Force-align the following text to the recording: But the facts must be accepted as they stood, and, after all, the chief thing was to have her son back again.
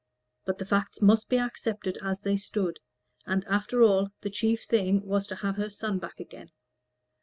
But 0.45 0.57
the 0.57 0.65
facts 0.65 0.99
must 1.03 1.29
be 1.29 1.37
accepted 1.37 1.99
as 2.01 2.21
they 2.21 2.35
stood, 2.35 2.79
and, 3.27 3.45
after 3.45 3.83
all, 3.83 4.09
the 4.21 4.31
chief 4.31 4.63
thing 4.63 5.05
was 5.05 5.27
to 5.27 5.35
have 5.35 5.57
her 5.57 5.69
son 5.69 5.99
back 5.99 6.19
again. 6.19 6.49